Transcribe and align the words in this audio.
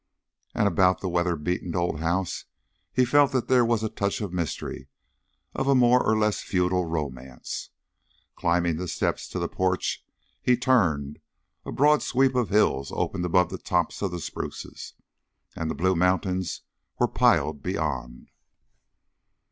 And 0.55 0.67
about 0.67 1.01
the 1.01 1.07
weather 1.09 1.35
beaten 1.35 1.75
old 1.75 1.99
house 1.99 2.45
he 2.91 3.05
felt 3.05 3.31
that 3.33 3.47
there 3.47 3.63
was 3.63 3.83
a 3.83 3.87
touch 3.87 4.19
of 4.19 4.33
mystery 4.33 4.87
of 5.53 5.67
a 5.67 5.75
more 5.75 6.03
or 6.03 6.17
less 6.17 6.41
feudal 6.41 6.85
romance. 6.85 7.69
Climbing 8.35 8.77
the 8.77 8.87
steps 8.87 9.27
to 9.29 9.37
the 9.37 9.47
porch 9.47 10.03
he 10.41 10.57
turned; 10.57 11.19
a 11.67 11.71
broad 11.71 12.01
sweep 12.01 12.33
of 12.33 12.49
hills 12.49 12.91
opened 12.95 13.25
above 13.25 13.49
the 13.51 13.59
tops 13.59 14.01
of 14.01 14.09
the 14.09 14.19
spruces, 14.19 14.95
and 15.55 15.69
the 15.69 15.75
blue 15.75 15.95
mountains 15.95 16.61
were 16.97 17.07
piled 17.07 17.61
beyond. 17.61 18.31